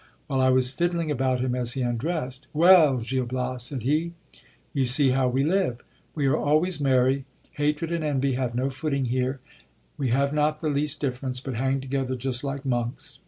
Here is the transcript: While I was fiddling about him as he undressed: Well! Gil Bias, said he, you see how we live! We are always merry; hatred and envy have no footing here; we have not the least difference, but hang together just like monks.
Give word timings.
While 0.25 0.41
I 0.41 0.49
was 0.49 0.71
fiddling 0.71 1.11
about 1.11 1.41
him 1.41 1.53
as 1.53 1.73
he 1.73 1.83
undressed: 1.83 2.47
Well! 2.53 2.97
Gil 2.97 3.27
Bias, 3.27 3.65
said 3.65 3.83
he, 3.83 4.13
you 4.73 4.87
see 4.87 5.09
how 5.11 5.27
we 5.27 5.43
live! 5.43 5.81
We 6.15 6.25
are 6.25 6.35
always 6.35 6.81
merry; 6.81 7.25
hatred 7.51 7.91
and 7.91 8.03
envy 8.03 8.31
have 8.33 8.55
no 8.55 8.71
footing 8.71 9.05
here; 9.05 9.41
we 9.99 10.09
have 10.09 10.33
not 10.33 10.59
the 10.59 10.69
least 10.69 11.01
difference, 11.01 11.39
but 11.39 11.53
hang 11.53 11.81
together 11.81 12.15
just 12.15 12.43
like 12.43 12.65
monks. 12.65 13.19